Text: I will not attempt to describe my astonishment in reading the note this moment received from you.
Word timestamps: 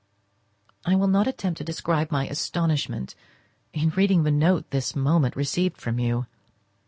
I 0.83 0.95
will 0.95 1.07
not 1.07 1.27
attempt 1.27 1.59
to 1.59 1.63
describe 1.63 2.09
my 2.09 2.27
astonishment 2.27 3.13
in 3.71 3.91
reading 3.91 4.23
the 4.23 4.31
note 4.31 4.71
this 4.71 4.95
moment 4.95 5.35
received 5.35 5.79
from 5.79 5.99
you. 5.99 6.25